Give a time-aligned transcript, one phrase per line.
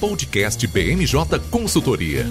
[0.00, 2.24] Podcast BMJ Consultoria.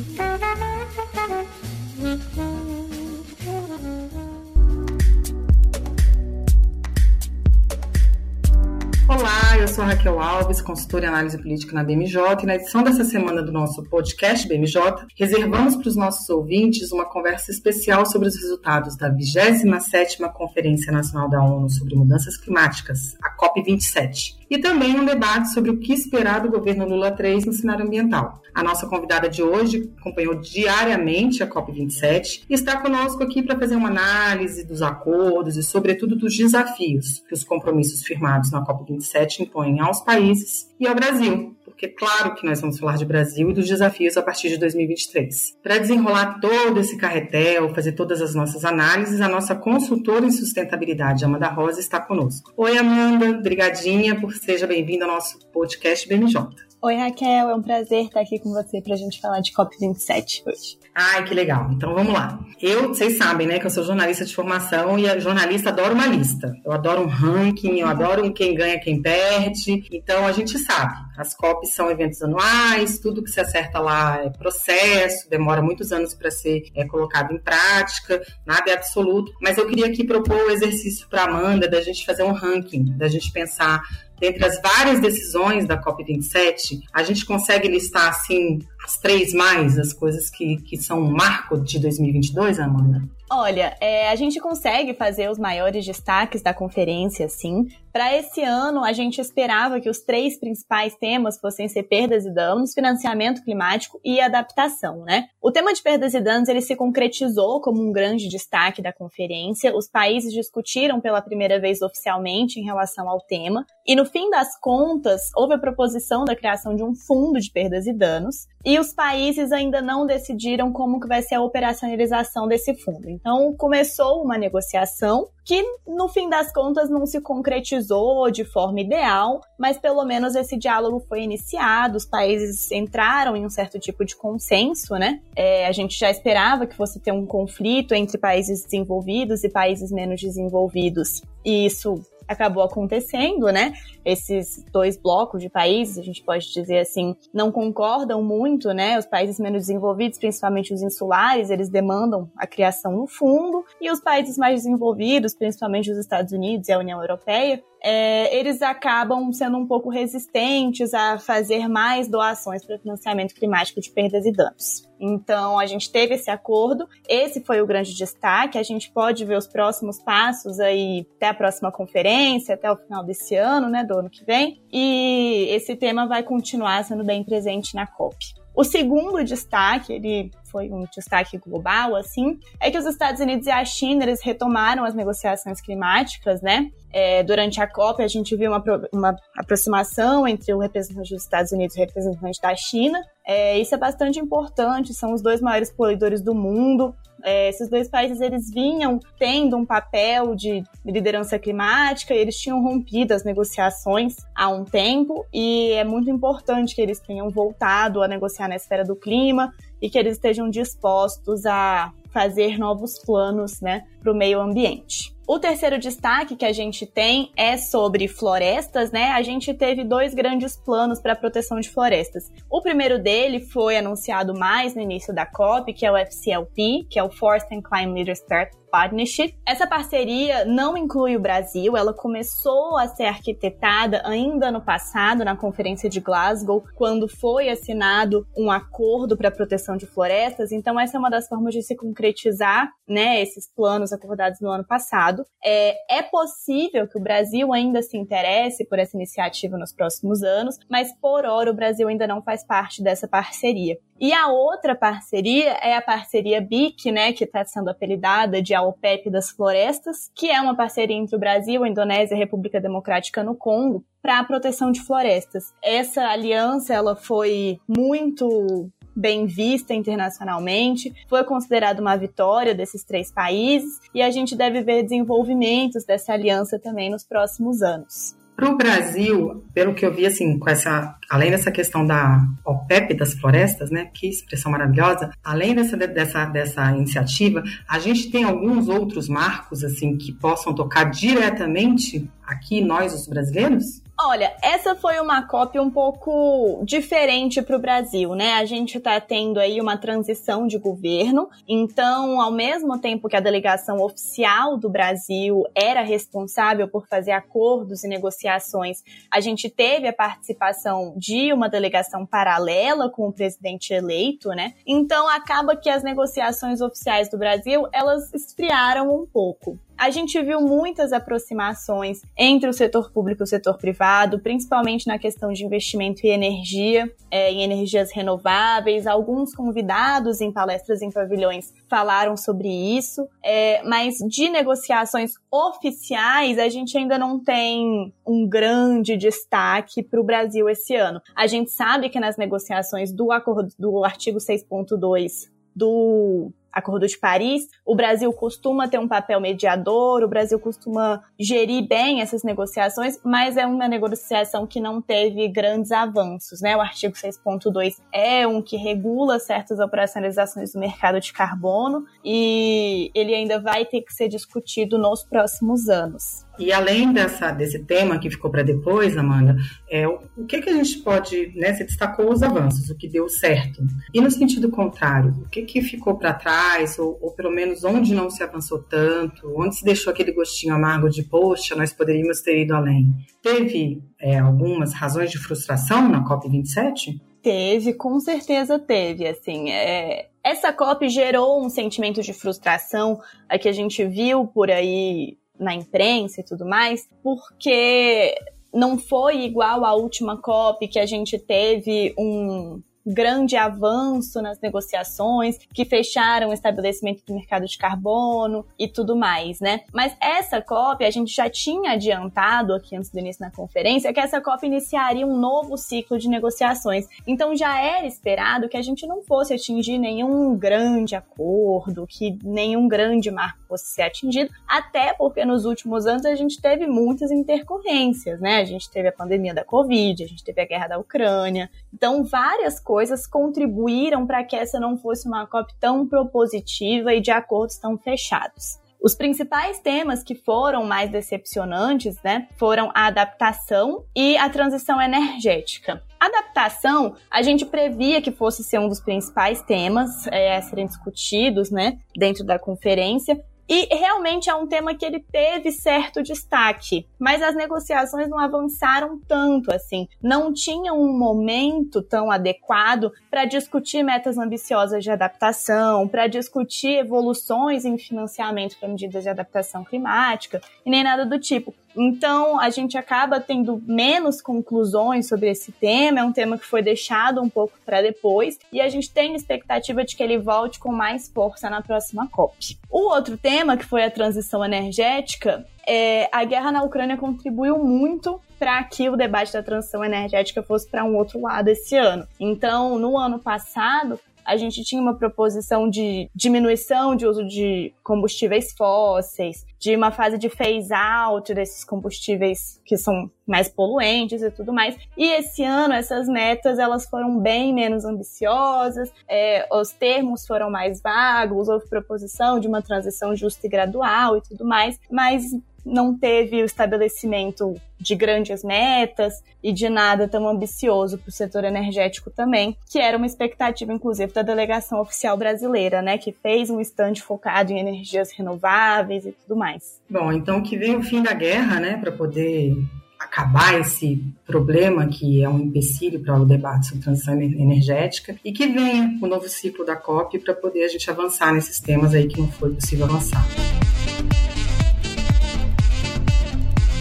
[9.08, 13.04] Olá, eu sou Raquel Alves, consultora em análise política na BMJ, e na edição dessa
[13.04, 14.82] semana do nosso podcast BMJ,
[15.16, 21.30] reservamos para os nossos ouvintes uma conversa especial sobre os resultados da 27ª Conferência Nacional
[21.30, 26.42] da ONU sobre Mudanças Climáticas, a COP27, e também um debate sobre o que esperar
[26.42, 28.42] do governo Lula 3 no cenário ambiental.
[28.54, 33.76] A nossa convidada de hoje acompanhou diariamente a COP27 e está conosco aqui para fazer
[33.76, 39.80] uma análise dos acordos e, sobretudo, dos desafios que os compromissos firmados na COP27 impõem
[39.80, 43.66] aos países e ao Brasil, porque claro que nós vamos falar de Brasil e dos
[43.66, 45.58] desafios a partir de 2023.
[45.64, 51.24] Para desenrolar todo esse carretel, fazer todas as nossas análises, a nossa consultora em sustentabilidade,
[51.24, 52.52] Amanda Rosa, está conosco.
[52.58, 56.50] Oi, Amanda, brigadinha por seja bem-vinda ao nosso podcast BMJ.
[56.82, 60.44] Oi, Raquel, é um prazer estar aqui com você para a gente falar de COP27
[60.48, 60.78] hoje.
[61.02, 61.70] Ai, que legal.
[61.72, 62.38] Então vamos lá.
[62.62, 66.54] Eu, vocês sabem, né, que eu sou jornalista de formação e jornalista adora uma lista.
[66.66, 69.86] Eu adoro um ranking, eu adoro um quem ganha, quem perde.
[69.94, 74.30] Então a gente sabe, as COPs são eventos anuais, tudo que se acerta lá é
[74.30, 79.32] processo, demora muitos anos para ser é, colocado em prática, nada é absoluto.
[79.42, 83.08] Mas eu queria aqui propor o exercício para Amanda da gente fazer um ranking, da
[83.08, 83.82] gente pensar
[84.20, 89.94] dentre as várias decisões da COP27, a gente consegue listar, assim, as três mais, as
[89.94, 93.02] coisas que, que são um marco de 2022, Amanda?
[93.32, 97.68] Olha, é, a gente consegue fazer os maiores destaques da conferência, sim.
[97.92, 102.32] Para esse ano, a gente esperava que os três principais temas fossem ser perdas e
[102.32, 105.26] danos, financiamento climático e adaptação, né?
[105.42, 109.76] O tema de perdas e danos ele se concretizou como um grande destaque da conferência.
[109.76, 114.56] Os países discutiram pela primeira vez oficialmente em relação ao tema, e no fim das
[114.60, 118.94] contas, houve a proposição da criação de um fundo de perdas e danos, e os
[118.94, 123.10] países ainda não decidiram como que vai ser a operacionalização desse fundo.
[123.10, 129.42] Então, começou uma negociação que, no fim das contas, não se concretizou de forma ideal,
[129.58, 134.16] mas pelo menos esse diálogo foi iniciado, os países entraram em um certo tipo de
[134.16, 135.20] consenso, né?
[135.36, 139.92] É, a gente já esperava que fosse ter um conflito entre países desenvolvidos e países
[139.92, 142.00] menos desenvolvidos, e isso
[142.30, 143.74] acabou acontecendo, né?
[144.06, 149.00] Esses dois blocos de países, a gente pode dizer assim, não concordam muito, né?
[149.00, 154.00] Os países menos desenvolvidos, principalmente os insulares, eles demandam a criação no fundo, e os
[154.00, 159.58] países mais desenvolvidos, principalmente os Estados Unidos e a União Europeia, é, eles acabam sendo
[159.58, 164.88] um pouco resistentes a fazer mais doações para financiamento climático de perdas e danos.
[165.00, 168.58] Então, a gente teve esse acordo, esse foi o grande destaque.
[168.58, 173.04] A gente pode ver os próximos passos aí até a próxima conferência, até o final
[173.04, 174.62] desse ano, né, do ano que vem.
[174.72, 178.18] E esse tema vai continuar sendo bem presente na COP.
[178.54, 183.52] O segundo destaque, ele foi um destaque global, assim, é que os Estados Unidos e
[183.52, 186.70] a China, eles retomaram as negociações climáticas, né?
[186.92, 191.52] É, durante a COP, a gente viu uma, uma aproximação entre o representante dos Estados
[191.52, 193.00] Unidos e o representante da China.
[193.26, 196.96] É, isso é bastante importante, são os dois maiores poluidores do mundo.
[197.24, 203.14] É, esses dois países eles vinham tendo um papel de liderança climática, eles tinham rompido
[203.14, 208.48] as negociações há um tempo e é muito importante que eles tenham voltado a negociar
[208.48, 214.12] na esfera do clima e que eles estejam dispostos a fazer novos planos né, para
[214.12, 215.16] o meio ambiente.
[215.28, 219.12] O terceiro destaque que a gente tem é sobre florestas, né?
[219.12, 222.32] A gente teve dois grandes planos para a proteção de florestas.
[222.50, 226.98] O primeiro dele foi anunciado mais no início da COP, que é o FCLP, que
[226.98, 228.22] é o Forest and Climate Leaders
[228.70, 229.36] Partnership.
[229.46, 235.36] Essa parceria não inclui o Brasil, ela começou a ser arquitetada ainda no passado, na
[235.36, 240.52] Conferência de Glasgow, quando foi assinado um acordo para a proteção de florestas.
[240.52, 244.66] Então, essa é uma das formas de se concretizar né, esses planos acordados no ano
[244.66, 245.24] passado.
[245.44, 250.58] É, é possível que o Brasil ainda se interesse por essa iniciativa nos próximos anos,
[250.70, 253.78] mas por hora o Brasil ainda não faz parte dessa parceria.
[254.00, 258.62] E a outra parceria é a parceria BIC, né, que está sendo apelidada de a
[258.62, 262.62] OPEP das florestas, que é uma parceria entre o Brasil, a Indonésia e a República
[262.62, 265.54] Democrática no Congo para a proteção de florestas.
[265.62, 273.80] Essa aliança ela foi muito bem vista internacionalmente, foi considerada uma vitória desses três países
[273.94, 278.19] e a gente deve ver desenvolvimentos dessa aliança também nos próximos anos.
[278.40, 282.94] Para o Brasil, pelo que eu vi, assim, com essa, além dessa questão da OPEP
[282.94, 288.70] das florestas, né, que expressão maravilhosa, além dessa, dessa, dessa iniciativa, a gente tem alguns
[288.70, 293.82] outros marcos, assim, que possam tocar diretamente aqui, nós, os brasileiros?
[294.02, 298.36] Olha, essa foi uma COP um pouco diferente para o Brasil, né?
[298.36, 303.20] A gente está tendo aí uma transição de governo, então, ao mesmo tempo que a
[303.20, 308.82] delegação oficial do Brasil era responsável por fazer acordos e negociações,
[309.12, 314.54] a gente teve a participação de uma delegação paralela com o presidente eleito, né?
[314.66, 320.42] Então, acaba que as negociações oficiais do Brasil elas esfriaram um pouco a gente viu
[320.42, 326.06] muitas aproximações entre o setor público e o setor privado, principalmente na questão de investimento
[326.06, 328.86] em energia, é, em energias renováveis.
[328.86, 336.50] Alguns convidados em palestras em pavilhões falaram sobre isso, é, mas de negociações oficiais, a
[336.50, 341.02] gente ainda não tem um grande destaque para o Brasil esse ano.
[341.16, 347.44] A gente sabe que nas negociações do acordo do artigo 6.2 do Acordo de Paris,
[347.66, 353.38] o Brasil costuma ter um papel mediador, o Brasil costuma gerir bem essas negociações, mas
[353.38, 356.56] é uma negociação que não teve grandes avanços, né?
[356.56, 363.14] O artigo 6.2 é um que regula certas operacionalizações do mercado de carbono e ele
[363.14, 366.30] ainda vai ter que ser discutido nos próximos anos.
[366.40, 369.36] E além dessa, desse tema que ficou para depois, Amanda,
[369.70, 372.88] é, o, o, que, que a gente pode, né, você destacou os avanços, o que
[372.88, 373.62] deu certo.
[373.94, 377.94] E no sentido contrário, o que, que ficou para trás, ou, ou, pelo menos onde
[377.94, 382.42] não se avançou tanto, onde se deixou aquele gostinho amargo de, poxa, nós poderíamos ter
[382.42, 382.94] ido além.
[383.22, 387.00] Teve é, algumas razões de frustração na COP27?
[387.22, 393.48] Teve, com certeza teve, assim, é, essa COP gerou um sentimento de frustração, a que
[393.48, 398.16] a gente viu por aí na imprensa e tudo mais, porque
[398.54, 405.38] não foi igual à última COP que a gente teve um grande avanço nas negociações,
[405.54, 409.62] que fecharam o estabelecimento do mercado de carbono e tudo mais, né?
[409.72, 414.00] Mas essa COP, a gente já tinha adiantado aqui antes do início da conferência, que
[414.00, 416.88] essa COP iniciaria um novo ciclo de negociações.
[417.06, 422.68] Então já era esperado que a gente não fosse atingir nenhum grande acordo, que nenhum
[422.68, 428.20] grande marco fosse ser atingido, até porque nos últimos anos a gente teve muitas intercorrências,
[428.20, 428.38] né?
[428.38, 431.50] A gente teve a pandemia da Covid, a gente teve a guerra da Ucrânia.
[431.74, 437.12] Então, várias coisas contribuíram para que essa não fosse uma COP tão propositiva e de
[437.12, 438.60] acordos tão fechados.
[438.82, 445.84] Os principais temas que foram mais decepcionantes, né, foram a adaptação e a transição energética.
[446.00, 451.52] Adaptação, a gente previa que fosse ser um dos principais temas é, a serem discutidos,
[451.52, 457.24] né, dentro da conferência, e realmente é um tema que ele teve certo destaque, mas
[457.24, 459.88] as negociações não avançaram tanto assim.
[460.00, 467.66] Não tinha um momento tão adequado para discutir metas ambiciosas de adaptação, para discutir evoluções
[467.66, 471.52] em financiamento para medidas de adaptação climática e nem nada do tipo.
[471.76, 476.62] Então, a gente acaba tendo menos conclusões sobre esse tema, é um tema que foi
[476.62, 480.72] deixado um pouco para depois, e a gente tem expectativa de que ele volte com
[480.72, 482.58] mais força na próxima COP.
[482.70, 488.20] O outro tema, que foi a transição energética, é, a guerra na Ucrânia contribuiu muito
[488.40, 492.08] para que o debate da transição energética fosse para um outro lado esse ano.
[492.20, 494.00] Então, no ano passado,
[494.30, 500.20] a gente tinha uma proposição de diminuição de uso de combustíveis fósseis, de uma fase
[500.20, 504.78] de phase out desses combustíveis que são mais poluentes e tudo mais.
[504.96, 510.80] E esse ano essas metas elas foram bem menos ambiciosas, é, os termos foram mais
[510.80, 515.24] vagos, houve proposição de uma transição justa e gradual e tudo mais, mas
[515.66, 521.44] não teve o estabelecimento de grandes metas e de nada tão ambicioso para o setor
[521.46, 526.60] energético também, que era uma expectativa, inclusive, da delegação oficial brasileira, né, que fez um
[526.60, 529.80] estande focado em energias renováveis e tudo mais.
[529.90, 532.54] Bom, então que vem o fim da guerra, né, para poder
[533.00, 538.46] acabar esse problema que é um empecilho para o debate sobre transição energética e que
[538.46, 542.20] venha o novo ciclo da COP para poder a gente avançar nesses temas aí que
[542.20, 543.26] não foi possível avançar.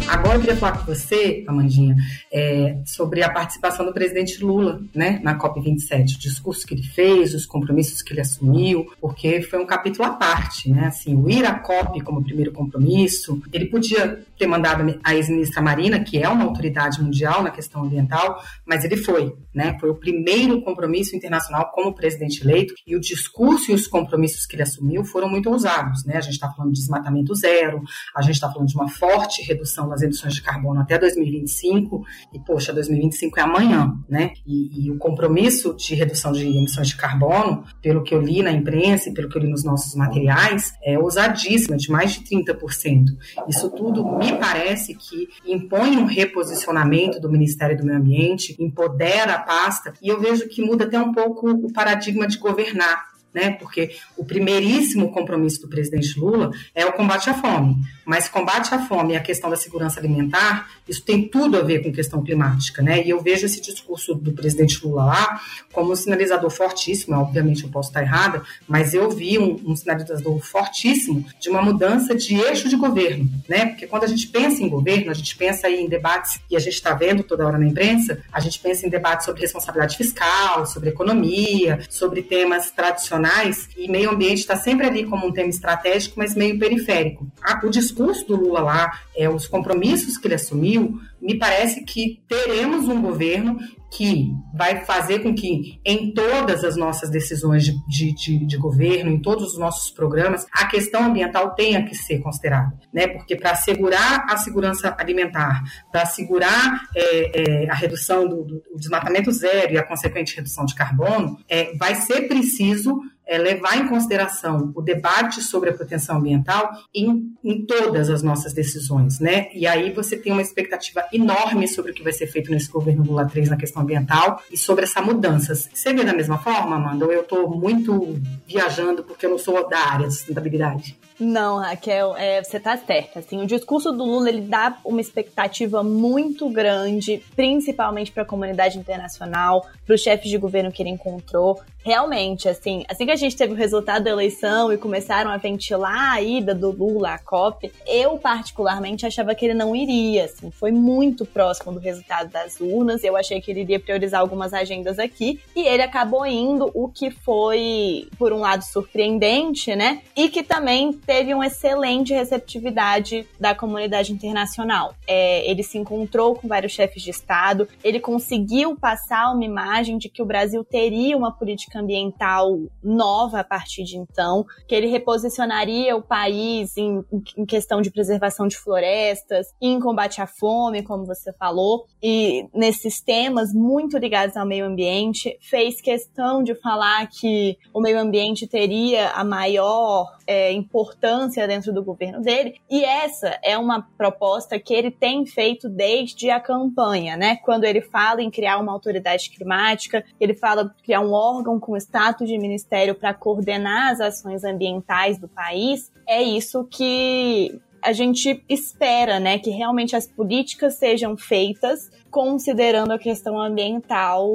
[0.09, 1.95] Agora eu queria falar com você, Amandinha,
[2.33, 7.35] é, sobre a participação do presidente Lula né, na COP27, o discurso que ele fez,
[7.35, 10.71] os compromissos que ele assumiu, porque foi um capítulo à parte.
[10.71, 10.87] Né?
[10.87, 16.01] Assim, o ir à COP como primeiro compromisso, ele podia ter mandado a ex-ministra Marina,
[16.01, 19.35] que é uma autoridade mundial na questão ambiental, mas ele foi.
[19.55, 19.77] Né?
[19.81, 24.55] Foi o primeiro compromisso internacional como presidente eleito, e o discurso e os compromissos que
[24.55, 26.05] ele assumiu foram muito ousados.
[26.05, 26.17] Né?
[26.17, 27.83] A gente está falando de desmatamento zero,
[28.15, 32.39] a gente está falando de uma forte redução das emissões de carbono até 2025, e
[32.41, 34.33] poxa, 2025 é amanhã, né?
[34.47, 38.53] E, e, o compromisso de redução de emissões de carbono, pelo que eu li na
[38.53, 43.05] imprensa e pelo que eu li nos nossos materiais, é ousadíssimo, de mais de 30%.
[43.49, 49.39] Isso tudo me parece que impõe um reposicionamento do Ministério do Meio Ambiente, empodera a
[49.41, 53.53] pasta, e eu vejo que muda até um pouco o paradigma de governar né?
[53.53, 57.77] Porque o primeiríssimo compromisso do presidente Lula é o combate à fome.
[58.09, 61.83] Mas combate à fome e a questão da segurança alimentar, isso tem tudo a ver
[61.83, 63.05] com questão climática, né?
[63.05, 67.69] E eu vejo esse discurso do presidente Lula lá como um sinalizador fortíssimo, obviamente eu
[67.69, 72.71] posso estar errada, mas eu vi um, um sinalizador fortíssimo de uma mudança de eixo
[72.71, 73.67] de governo, né?
[73.67, 76.75] Porque quando a gente pensa em governo, a gente pensa em debates, e a gente
[76.75, 80.89] está vendo toda hora na imprensa, a gente pensa em debates sobre responsabilidade fiscal, sobre
[80.89, 86.35] economia, sobre temas tradicionais e meio ambiente está sempre ali como um tema estratégico, mas
[86.35, 87.27] meio periférico.
[87.63, 92.89] O discurso do Lula lá, é, os compromissos que ele assumiu, me parece que teremos
[92.89, 93.59] um governo
[93.91, 99.11] que vai fazer com que em todas as nossas decisões de, de, de, de, governo,
[99.11, 103.09] em todos os nossos programas, a questão ambiental tenha que ser considerada, né?
[103.09, 109.33] Porque para assegurar a segurança alimentar, para assegurar é, é, a redução do, do, desmatamento
[109.33, 114.73] zero e a consequente redução de carbono, é, vai ser preciso é, levar em consideração
[114.75, 119.51] o debate sobre a proteção ambiental em, em todas as nossas decisões, né?
[119.53, 123.05] E aí você tem uma expectativa enorme sobre o que vai ser feito nesse governo
[123.05, 125.55] Lula 3 na questão ambiental e sobre essa mudança.
[125.55, 127.05] Você vê da mesma forma, Amanda?
[127.07, 130.97] Ou eu estou muito viajando porque eu não sou da área de sustentabilidade?
[131.19, 133.19] Não, Raquel, é, você está certa.
[133.19, 138.79] Assim, o discurso do Lula ele dá uma expectativa muito grande, principalmente para a comunidade
[138.79, 141.61] internacional, para os chefes de governo que ele encontrou.
[141.85, 146.13] Realmente, assim, assim que a gente teve o resultado da eleição e começaram a ventilar
[146.13, 150.27] a ida do Lula à COP, eu particularmente achava que ele não iria.
[150.27, 153.03] Assim, foi muito próximo do resultado das urnas.
[153.03, 157.11] Eu achei que ele iria priorizar algumas agendas aqui e ele acabou indo, o que
[157.11, 160.03] foi, por um lado, surpreendente, né?
[160.15, 164.95] E que também teve uma excelente receptividade da comunidade internacional.
[165.07, 170.11] É, ele se encontrou com vários chefes de Estado, ele conseguiu passar uma imagem de
[170.11, 175.97] que o Brasil teria uma política ambiental nova a partir de então, que ele reposicionaria
[175.97, 177.03] o país em,
[177.39, 183.01] em questão de preservação de florestas, em combate à fome, como você falou, e nesses
[183.01, 189.09] temas muito ligados ao meio ambiente, fez questão de falar que o meio ambiente teria
[189.13, 190.53] a maior é,
[190.99, 192.61] importância dentro do governo dele.
[192.69, 197.37] E essa é uma proposta que ele tem feito desde a campanha, né?
[197.37, 201.77] Quando ele fala em criar uma autoridade climática, ele fala em criar um órgão com
[201.77, 205.93] status de ministério para coordenar as ações ambientais do país.
[206.07, 212.99] É isso que a gente espera, né, que realmente as políticas sejam feitas considerando a
[212.99, 214.29] questão ambiental,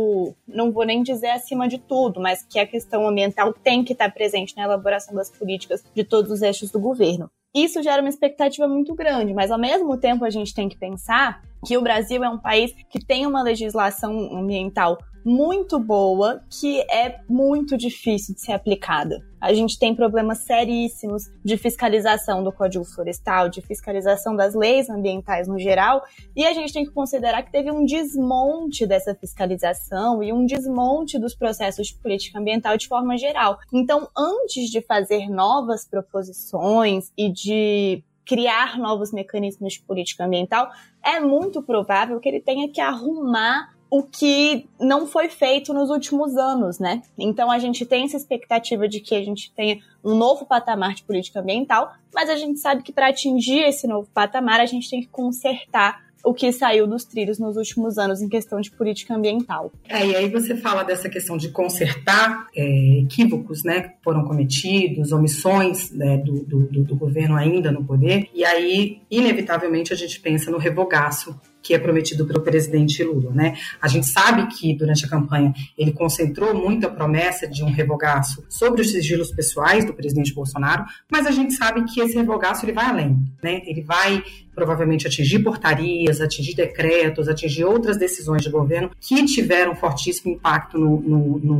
[0.48, 4.12] não vou nem dizer acima de tudo, mas que a questão ambiental tem que estar
[4.14, 7.30] presente na elaboração das políticas de todos os eixos do governo.
[7.54, 11.44] Isso gera uma expectativa muito grande, mas ao mesmo tempo a gente tem que pensar
[11.66, 17.20] que o Brasil é um país que tem uma legislação ambiental muito boa que é
[17.30, 19.24] muito difícil de ser aplicada.
[19.40, 25.48] A gente tem problemas seríssimos de fiscalização do Código Florestal, de fiscalização das leis ambientais
[25.50, 26.02] no geral,
[26.34, 31.20] e a gente tem que considerar que teve um desmonte dessa fiscalização e um desmonte
[31.20, 33.60] dos processos de política ambiental de forma geral.
[33.74, 40.70] Então, antes de fazer novas proposições e de criar novos mecanismos de política ambiental,
[41.04, 46.36] é muito provável que ele tenha que arrumar o que não foi feito nos últimos
[46.36, 47.04] anos, né?
[47.16, 51.04] Então a gente tem essa expectativa de que a gente tenha um novo patamar de
[51.04, 55.02] política ambiental, mas a gente sabe que para atingir esse novo patamar a gente tem
[55.02, 59.72] que consertar o que saiu dos trilhos nos últimos anos em questão de política ambiental.
[59.88, 65.12] É, e aí você fala dessa questão de consertar é, equívocos né, que foram cometidos,
[65.12, 70.50] omissões né, do, do, do governo ainda no poder, e aí, inevitavelmente, a gente pensa
[70.50, 73.58] no revogaço que é prometido pelo presidente Lula, né?
[73.82, 78.44] A gente sabe que durante a campanha ele concentrou muito a promessa de um revogaço
[78.50, 82.74] sobre os sigilos pessoais do presidente Bolsonaro, mas a gente sabe que esse revogaço ele
[82.74, 83.62] vai além, né?
[83.66, 84.22] Ele vai
[84.54, 91.02] provavelmente atingir portarias, atingir decretos, atingir outras decisões de governo que tiveram fortíssimo impacto no,
[91.02, 91.58] no, no,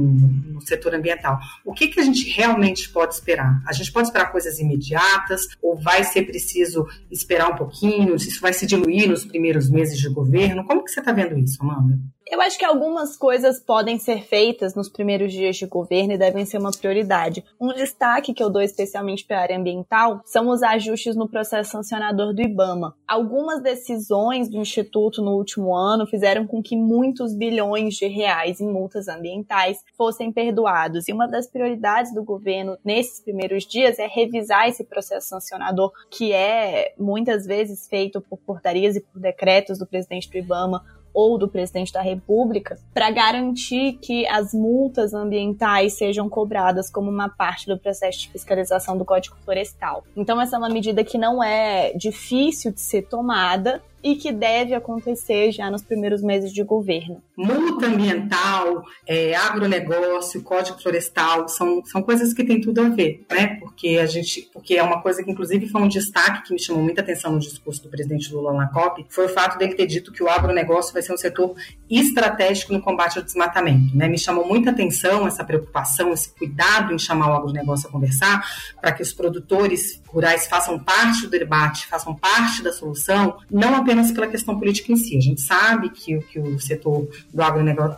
[0.54, 1.40] no setor ambiental.
[1.66, 3.62] O que, que a gente realmente pode esperar?
[3.66, 8.16] A gente pode esperar coisas imediatas ou vai ser preciso esperar um pouquinho?
[8.16, 10.66] Isso vai se diluir nos primeiros meses meses de governo.
[10.66, 12.00] Como que você está vendo isso, Amanda?
[12.26, 16.46] Eu acho que algumas coisas podem ser feitas nos primeiros dias de governo e devem
[16.46, 17.44] ser uma prioridade.
[17.60, 21.72] Um destaque que eu dou especialmente para a área ambiental são os ajustes no processo
[21.72, 22.96] sancionador do IBAMA.
[23.08, 28.68] Algumas decisões do Instituto no último ano fizeram com que muitos bilhões de reais em
[28.68, 31.08] multas ambientais fossem perdoados.
[31.08, 36.32] E uma das prioridades do governo nesses primeiros dias é revisar esse processo sancionador, que
[36.32, 41.48] é muitas vezes feito por portarias e por decretos do presidente do IBAMA ou do
[41.48, 47.78] presidente da República para garantir que as multas ambientais sejam cobradas como uma parte do
[47.78, 50.04] processo de fiscalização do Código Florestal.
[50.16, 54.74] Então, essa é uma medida que não é difícil de ser tomada, e que deve
[54.74, 57.22] acontecer já nos primeiros meses de governo.
[57.38, 63.58] Multa ambiental, é, agronegócio, código florestal, são, são coisas que têm tudo a ver, né?
[63.60, 66.84] Porque a gente, porque é uma coisa que inclusive foi um destaque que me chamou
[66.84, 70.12] muita atenção no discurso do presidente Lula na COP, foi o fato dele ter dito
[70.12, 71.56] que o agronegócio vai ser um setor
[71.90, 74.08] estratégico no combate ao desmatamento, né?
[74.08, 78.44] Me chamou muita atenção essa preocupação, esse cuidado em chamar o agronegócio a conversar,
[78.82, 83.93] para que os produtores rurais façam parte do debate, façam parte da solução, não apenas
[83.94, 85.18] apenas pela questão política em si.
[85.18, 87.98] A gente sabe que, que o setor do agronegócio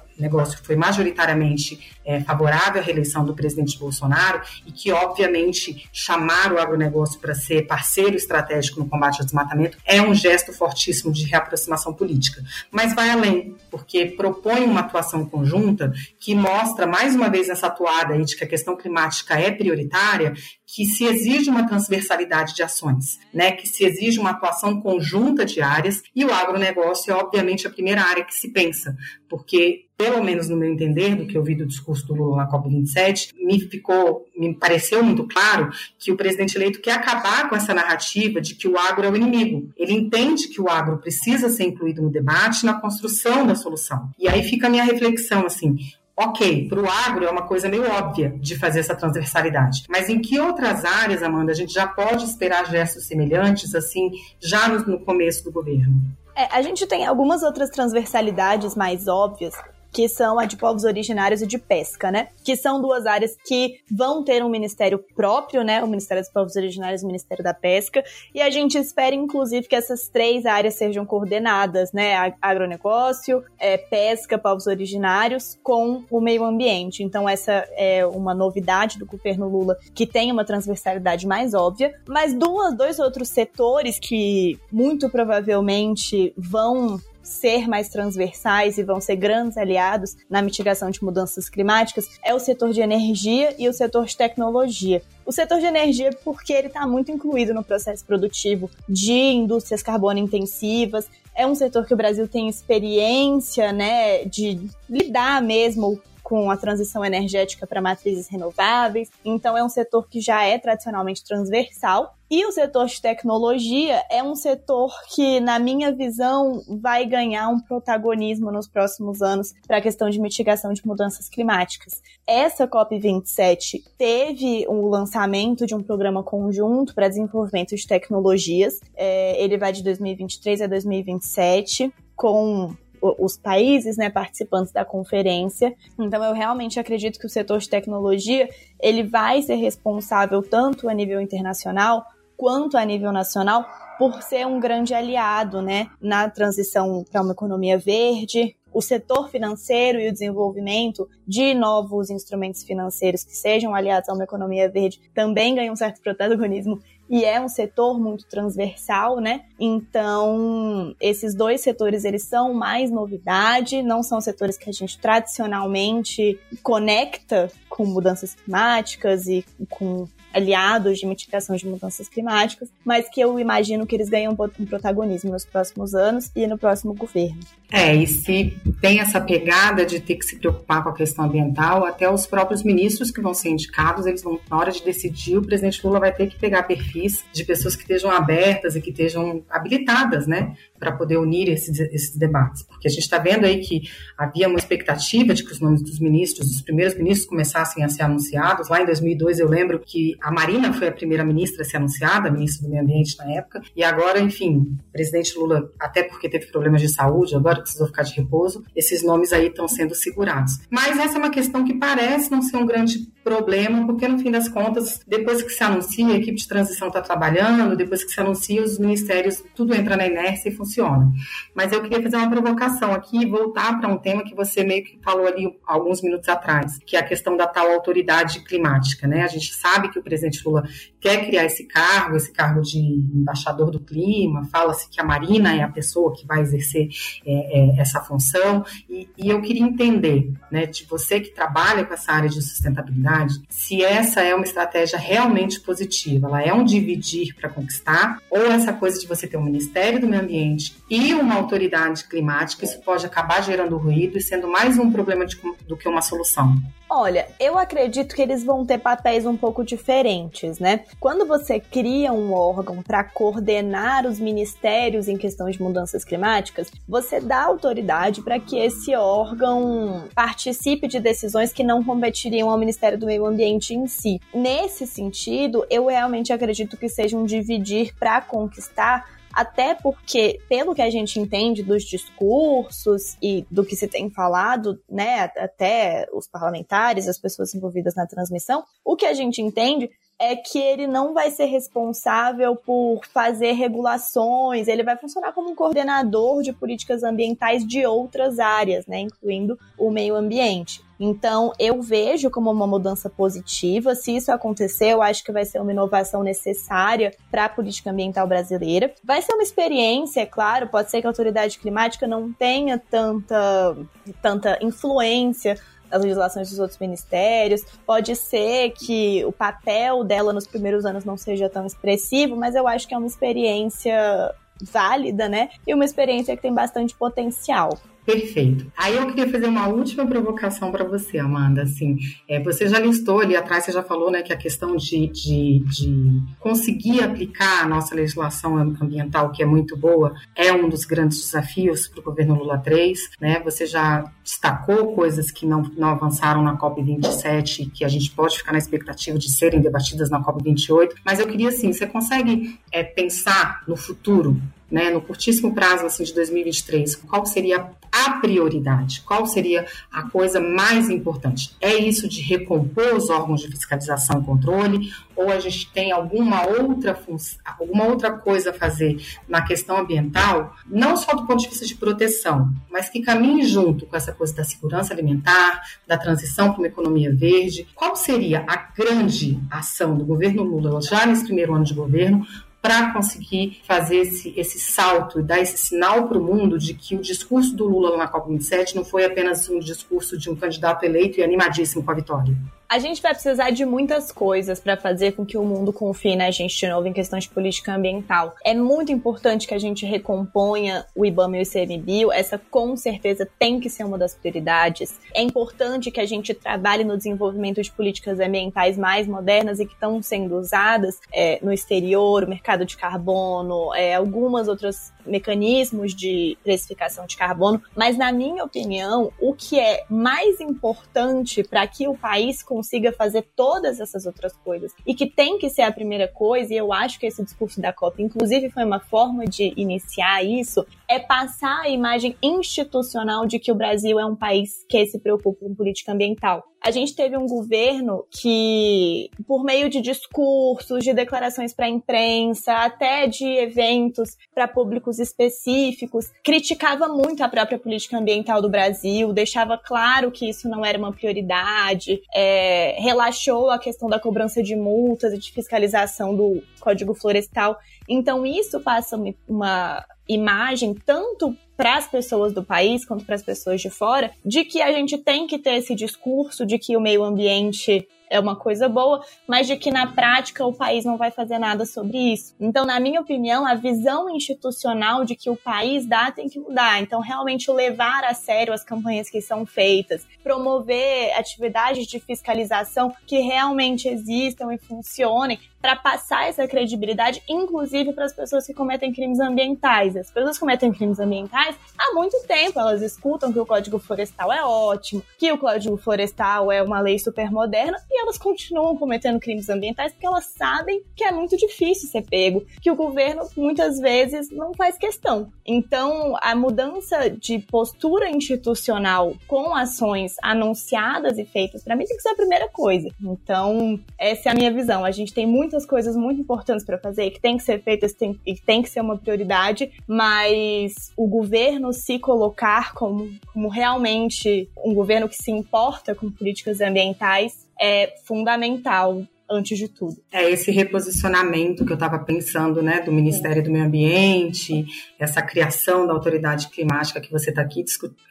[0.63, 7.19] foi majoritariamente é, favorável à reeleição do presidente Bolsonaro e que, obviamente, chamar o agronegócio
[7.19, 12.43] para ser parceiro estratégico no combate ao desmatamento é um gesto fortíssimo de reaproximação política.
[12.71, 18.13] Mas vai além, porque propõe uma atuação conjunta que mostra, mais uma vez, essa atuada
[18.13, 20.33] aí de que a questão climática é prioritária,
[20.65, 23.51] que se exige uma transversalidade de ações, né?
[23.51, 28.01] que se exige uma atuação conjunta de áreas, e o agronegócio é, obviamente, a primeira
[28.01, 28.95] área que se pensa,
[29.29, 32.51] porque, pelo menos no meu entender, do que eu vi do discurso do Lula na
[32.51, 37.73] COP27, me ficou, me pareceu muito claro que o presidente eleito quer acabar com essa
[37.73, 39.69] narrativa de que o agro é o inimigo.
[39.77, 44.09] Ele entende que o agro precisa ser incluído no debate, na construção da solução.
[44.19, 45.77] E aí fica a minha reflexão, assim,
[46.17, 49.83] Ok, para o agro é uma coisa meio óbvia de fazer essa transversalidade.
[49.89, 54.69] Mas em que outras áreas, Amanda, a gente já pode esperar gestos semelhantes, assim, já
[54.69, 55.93] no, no começo do governo?
[56.33, 59.53] É, a gente tem algumas outras transversalidades mais óbvias,
[59.95, 62.27] que são a de povos originários e de pesca, né?
[62.43, 65.81] Que são duas áreas que vão ter um ministério próprio, né?
[65.81, 68.03] O Ministério dos Povos Originários e o Ministério da Pesca.
[68.33, 72.33] E a gente espera, inclusive, que essas três áreas sejam coordenadas, né?
[72.41, 77.01] Agronegócio, é, pesca, povos originários, com o meio ambiente.
[77.01, 81.93] Então, essa é uma novidade do governo Lula, que tem uma transversalidade mais óbvia.
[82.05, 89.15] Mas duas, dois outros setores que muito provavelmente vão ser mais transversais e vão ser
[89.15, 94.05] grandes aliados na mitigação de mudanças climáticas é o setor de energia e o setor
[94.05, 95.01] de tecnologia.
[95.25, 100.19] O setor de energia, porque ele está muito incluído no processo produtivo de indústrias carbono
[100.19, 106.57] intensivas, é um setor que o Brasil tem experiência, né, de lidar mesmo com a
[106.57, 109.11] transição energética para matrizes renováveis.
[109.23, 112.14] Então, é um setor que já é tradicionalmente transversal.
[112.29, 117.59] E o setor de tecnologia é um setor que, na minha visão, vai ganhar um
[117.59, 122.01] protagonismo nos próximos anos para a questão de mitigação de mudanças climáticas.
[122.25, 128.79] Essa COP27 teve o lançamento de um programa conjunto para desenvolvimento de tecnologias.
[128.95, 132.75] É, ele vai de 2023 a 2027, com
[133.19, 135.75] os países né, participantes da conferência.
[135.99, 140.93] Então, eu realmente acredito que o setor de tecnologia ele vai ser responsável tanto a
[140.93, 142.03] nível internacional
[142.37, 143.65] quanto a nível nacional
[143.97, 150.01] por ser um grande aliado né, na transição para uma economia verde, o setor financeiro
[150.01, 155.55] e o desenvolvimento de novos instrumentos financeiros que sejam aliados a uma economia verde também
[155.55, 159.45] ganham um certo protagonismo e é um setor muito transversal, né?
[159.59, 166.39] Então, esses dois setores eles são mais novidade, não são setores que a gente tradicionalmente
[166.63, 173.39] conecta com mudanças climáticas e com aliados de mitigação de mudanças climáticas, mas que eu
[173.39, 177.39] imagino que eles ganham um protagonismo nos próximos anos e no próximo governo.
[177.75, 181.83] É, e se tem essa pegada de ter que se preocupar com a questão ambiental,
[181.83, 185.41] até os próprios ministros que vão ser indicados, eles vão, na hora de decidir, o
[185.41, 189.43] presidente Lula vai ter que pegar perfis de pessoas que estejam abertas e que estejam
[189.49, 192.63] habilitadas, né, para poder unir esses, esses debates.
[192.63, 193.81] Porque a gente está vendo aí que
[194.17, 198.03] havia uma expectativa de que os nomes dos ministros, dos primeiros ministros, começassem a ser
[198.03, 198.69] anunciados.
[198.69, 202.29] Lá em 2002, eu lembro que a Marina foi a primeira ministra a ser anunciada,
[202.29, 206.29] a ministra do Meio Ambiente na época, e agora, enfim, o presidente Lula, até porque
[206.29, 210.59] teve problemas de saúde, agora precisou ficar de repouso, esses nomes aí estão sendo segurados.
[210.69, 214.29] Mas essa é uma questão que parece não ser um grande problema, porque no fim
[214.29, 218.19] das contas, depois que se anuncia, a equipe de transição está trabalhando, depois que se
[218.21, 221.11] anuncia, os ministérios, tudo entra na inércia e funciona.
[221.55, 224.83] Mas eu queria fazer uma provocação aqui e voltar para um tema que você meio
[224.83, 229.23] que falou ali alguns minutos atrás, que é a questão da tal autoridade climática, né?
[229.23, 230.63] A gente sabe que o presidente Lula
[231.05, 235.61] quer criar esse cargo, esse cargo de embaixador do clima, fala-se que a Marina é
[235.61, 236.89] a pessoa que vai exercer
[237.23, 241.93] é, é, essa função, e, e eu queria entender, né, de você que trabalha com
[241.93, 247.35] essa área de sustentabilidade, se essa é uma estratégia realmente positiva, ela é um dividir
[247.35, 251.35] para conquistar, ou essa coisa de você ter um Ministério do Meio Ambiente e uma
[251.35, 255.37] autoridade climática, isso pode acabar gerando ruído e sendo mais um problema de,
[255.67, 256.59] do que uma solução.
[256.97, 260.85] Olha, eu acredito que eles vão ter papéis um pouco diferentes, né?
[260.97, 267.19] Quando você cria um órgão para coordenar os ministérios em questão de mudanças climáticas, você
[267.19, 273.07] dá autoridade para que esse órgão participe de decisões que não competiriam ao Ministério do
[273.07, 274.21] Meio Ambiente em si.
[274.33, 279.03] Nesse sentido, eu realmente acredito que seja um dividir para conquistar
[279.35, 284.81] até porque, pelo que a gente entende dos discursos e do que se tem falado,
[284.89, 290.35] né, até os parlamentares, as pessoas envolvidas na transmissão, o que a gente entende é
[290.35, 296.41] que ele não vai ser responsável por fazer regulações, ele vai funcionar como um coordenador
[296.41, 300.83] de políticas ambientais de outras áreas, né, incluindo o meio ambiente.
[300.97, 303.95] Então, eu vejo como uma mudança positiva.
[303.95, 308.25] Se isso acontecer, eu acho que vai ser uma inovação necessária para a política ambiental
[308.25, 308.93] brasileira.
[309.03, 313.75] Vai ser uma experiência, é claro, pode ser que a autoridade climática não tenha tanta,
[314.21, 315.59] tanta influência
[315.91, 317.61] nas legislações dos outros ministérios.
[317.85, 322.67] Pode ser que o papel dela nos primeiros anos não seja tão expressivo, mas eu
[322.67, 325.49] acho que é uma experiência válida, né?
[325.67, 327.77] E uma experiência que tem bastante potencial.
[328.05, 328.71] Perfeito.
[328.77, 331.63] Aí eu queria fazer uma última provocação para você, Amanda.
[331.63, 331.97] Assim,
[332.29, 335.59] é, você já listou ali atrás, você já falou, né, que a questão de, de,
[335.65, 341.19] de conseguir aplicar a nossa legislação ambiental, que é muito boa, é um dos grandes
[341.19, 342.99] desafios para o governo Lula 3.
[343.19, 343.39] Né?
[343.43, 348.37] Você já destacou coisas que não, não avançaram na COP27 e que a gente pode
[348.37, 350.91] ficar na expectativa de serem debatidas na COP28.
[351.03, 354.39] Mas eu queria, assim, você consegue é, pensar no futuro
[354.69, 359.01] né, no curtíssimo prazo assim, de 2023, qual seria a prioridade?
[359.05, 361.55] Qual seria a coisa mais importante?
[361.61, 364.91] É isso de recompor os órgãos de fiscalização e controle?
[365.15, 368.97] Ou a gente tem alguma outra função, alguma outra coisa a fazer
[369.29, 373.85] na questão ambiental, não só do ponto de vista de proteção, mas que caminhe junto
[373.85, 377.65] com essa coisa da segurança alimentar, da transição para uma economia verde?
[377.73, 382.27] Qual seria a grande ação do governo Lula já nesse primeiro ano de governo
[382.65, 386.95] para conseguir fazer esse, esse salto e dar esse sinal para o mundo de que
[386.95, 391.19] o discurso do Lula na COP27 não foi apenas um discurso de um candidato eleito
[391.19, 392.35] e animadíssimo com a vitória.
[392.67, 396.31] A gente vai precisar de muitas coisas para fazer com que o mundo confie na
[396.31, 398.35] gente de novo em questões de política ambiental.
[398.43, 403.27] É muito importante que a gente recomponha o IBAMA e o ICMBio, essa com certeza
[403.37, 404.99] tem que ser uma das prioridades.
[405.13, 409.73] É importante que a gente trabalhe no desenvolvimento de políticas ambientais mais modernas e que
[409.73, 416.37] estão sendo usadas é, no exterior, o mercado de carbono, é, algumas outras mecanismos de
[416.43, 421.95] precificação de carbono, mas na minha opinião, o que é mais importante para que o
[421.95, 424.73] país consiga fazer todas essas outras coisas.
[424.85, 427.73] E que tem que ser a primeira coisa, e eu acho que esse discurso da
[427.73, 433.51] COP, inclusive, foi uma forma de iniciar isso, é passar a imagem institucional de que
[433.51, 436.43] o Brasil é um país que se preocupa com política ambiental.
[436.65, 442.53] A gente teve um governo que, por meio de discursos, de declarações para a imprensa,
[442.53, 449.59] até de eventos para públicos específicos, criticava muito a própria política ambiental do Brasil, deixava
[449.59, 455.13] claro que isso não era uma prioridade, é, relaxou a questão da cobrança de multas
[455.13, 457.59] e de fiscalização do Código Florestal.
[457.87, 463.61] Então, isso passa uma imagem tanto para as pessoas do país quanto para as pessoas
[463.61, 467.03] de fora de que a gente tem que ter esse discurso de que o meio
[467.03, 471.37] ambiente é uma coisa boa, mas de que na prática o país não vai fazer
[471.37, 472.35] nada sobre isso.
[472.39, 476.81] Então, na minha opinião, a visão institucional de que o país dá tem que mudar.
[476.81, 483.19] Então, realmente levar a sério as campanhas que são feitas, promover atividades de fiscalização que
[483.19, 489.19] realmente existam e funcionem para passar essa credibilidade, inclusive para as pessoas que cometem crimes
[489.19, 489.97] ambientais.
[489.97, 494.31] As pessoas que cometem crimes ambientais há muito tempo elas escutam que o Código Florestal
[494.31, 499.19] é ótimo, que o Código Florestal é uma lei super moderna e elas continuam cometendo
[499.19, 503.79] crimes ambientais porque elas sabem que é muito difícil ser pego, que o governo muitas
[503.79, 505.31] vezes não faz questão.
[505.45, 512.03] Então, a mudança de postura institucional com ações anunciadas e feitas, para mim tem que
[512.03, 512.89] ser a primeira coisa.
[513.01, 514.85] Então, essa é a minha visão.
[514.85, 518.35] A gente tem muitas coisas muito importantes para fazer, que tem que ser feitas e
[518.35, 525.09] tem que ser uma prioridade, mas o governo se colocar como, como realmente um governo
[525.09, 529.95] que se importa com políticas ambientais é fundamental antes de tudo.
[530.11, 534.65] É esse reposicionamento que eu estava pensando, né, do Ministério do Meio Ambiente,
[534.99, 537.63] essa criação da autoridade climática que você está aqui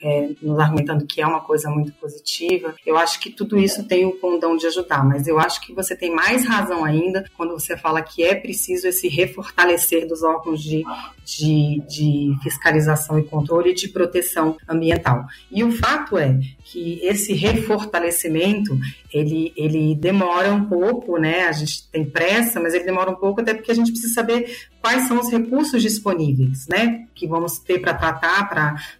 [0.02, 2.74] é, nos argumentando que é uma coisa muito positiva.
[2.84, 5.96] Eu acho que tudo isso tem o condão de ajudar, mas eu acho que você
[5.96, 10.84] tem mais razão ainda quando você fala que é preciso esse refortalecer dos órgãos de,
[11.24, 15.24] de, de fiscalização e controle e de proteção ambiental.
[15.50, 18.76] E o fato é que esse refortalecimento
[19.12, 21.46] ele, ele demora um pouco, né?
[21.46, 24.68] A gente tem pressa, mas ele demora um pouco até porque a gente precisa saber
[24.80, 27.06] quais são os recursos disponíveis, né?
[27.14, 28.48] Que vamos ter para tratar,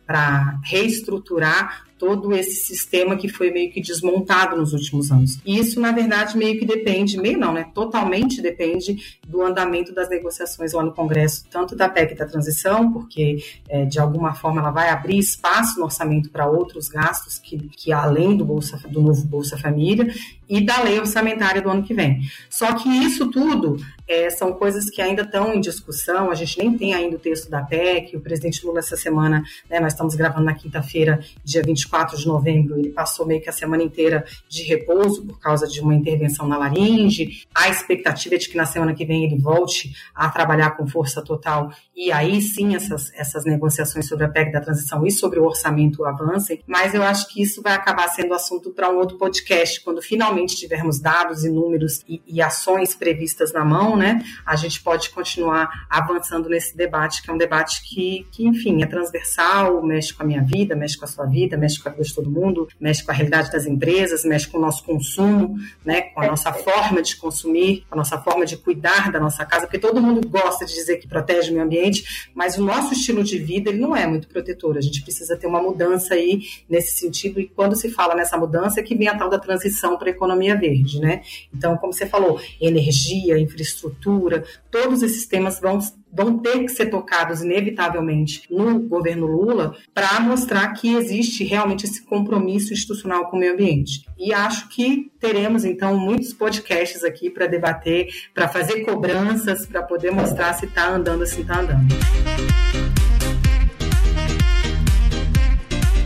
[0.07, 5.39] para reestruturar todo esse sistema que foi meio que desmontado nos últimos anos.
[5.45, 7.71] E isso, na verdade, meio que depende, meio não, né?
[7.75, 13.39] Totalmente depende do andamento das negociações lá no Congresso, tanto da PEC da transição, porque
[13.69, 17.93] é, de alguma forma ela vai abrir espaço no orçamento para outros gastos que, que
[17.93, 20.13] além do Bolsa do novo Bolsa Família
[20.49, 22.21] e da lei orçamentária do ano que vem.
[22.49, 23.77] Só que isso tudo
[24.07, 27.51] é, são coisas que ainda estão em discussão, a gente nem tem ainda o texto
[27.51, 32.19] da PEC, o presidente Lula essa semana, né, nós estamos gravando na quinta-feira, dia 24
[32.19, 35.95] de novembro, ele passou meio que a semana inteira de repouso por causa de uma
[35.95, 40.29] intervenção na laringe, a expectativa é de que na semana que vem ele volte a
[40.29, 45.07] trabalhar com força total e aí sim essas, essas negociações sobre a PEC da transição
[45.07, 48.91] e sobre o orçamento avancem, mas eu acho que isso vai acabar sendo assunto para
[48.91, 53.97] um outro podcast, quando finalmente tivermos dados e números e, e ações previstas na mão,
[53.97, 58.83] né, a gente pode continuar avançando nesse debate, que é um debate que, que, enfim,
[58.83, 61.93] é transversal, mexe com a minha vida, mexe com a sua vida, mexe com a
[61.93, 65.57] vida de todo mundo, mexe com a realidade das empresas, mexe com o nosso consumo,
[65.85, 69.45] né, com a nossa forma de consumir, com a nossa forma de cuidar da nossa
[69.45, 72.93] casa, porque todo mundo gosta de dizer que protege o meio ambiente, mas o nosso
[72.93, 74.77] estilo de vida ele não é muito protetor.
[74.77, 78.81] A gente precisa ter uma mudança aí nesse sentido, e quando se fala nessa mudança
[78.81, 81.23] é que vem a tal da transição para a economia verde, né?
[81.55, 85.79] Então, como você falou, energia, infraestrutura, todos esses temas vão
[86.17, 92.05] vão ter que ser tocados inevitavelmente no governo Lula para mostrar que existe realmente esse
[92.05, 94.07] compromisso institucional com o meio ambiente.
[94.17, 100.13] E acho que teremos então muitos podcasts aqui para debater, para fazer cobranças, para poder
[100.13, 101.93] mostrar se está andando, se está andando.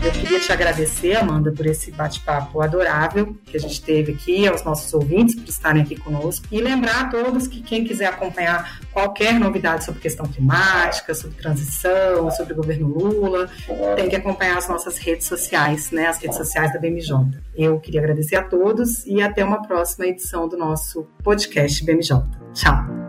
[0.01, 4.63] Eu queria te agradecer, Amanda, por esse bate-papo adorável que a gente teve aqui, aos
[4.63, 6.45] nossos ouvintes por estarem aqui conosco.
[6.49, 12.31] E lembrar a todos que quem quiser acompanhar qualquer novidade sobre questão climática, sobre transição,
[12.31, 13.49] sobre o governo Lula,
[13.97, 16.07] tem que acompanhar as nossas redes sociais, né?
[16.07, 17.15] As redes sociais da BMJ.
[17.55, 22.23] Eu queria agradecer a todos e até uma próxima edição do nosso podcast BMJ.
[22.53, 23.08] Tchau!